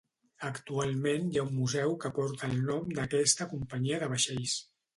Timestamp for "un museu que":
1.49-2.11